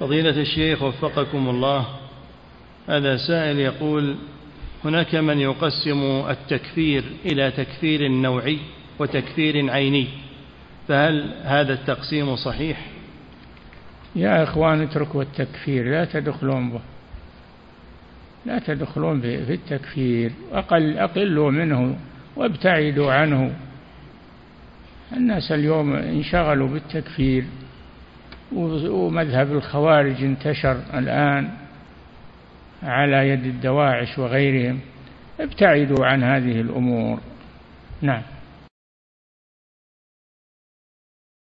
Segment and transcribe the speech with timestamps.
[0.00, 1.86] فضيلة الشيخ وفقكم الله.
[2.88, 4.16] هذا سائل يقول
[4.84, 8.58] هناك من يقسم التكفير إلى تكفير نوعي
[8.98, 10.06] وتكفير عيني
[10.88, 12.86] فهل هذا التقسيم صحيح؟
[14.16, 16.80] يا إخوان اتركوا التكفير لا تدخلون به
[18.46, 20.32] لا تدخلون في التكفير.
[20.52, 21.96] أقل أقلوا منه
[22.36, 23.54] وابتعدوا عنه.
[25.12, 27.44] الناس اليوم انشغلوا بالتكفير.
[28.52, 31.50] ومذهب الخوارج انتشر الآن
[32.82, 34.80] على يد الدواعش وغيرهم.
[35.40, 37.18] ابتعدوا عن هذه الأمور.
[38.02, 38.22] نعم.